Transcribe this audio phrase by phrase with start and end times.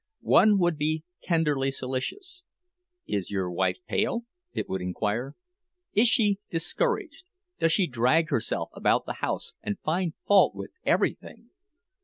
[0.33, 2.43] One would be tenderly solicitous.
[3.07, 5.35] "Is your wife pale?" it would inquire.
[5.93, 7.25] "Is she discouraged,
[7.59, 11.51] does she drag herself about the house and find fault with everything?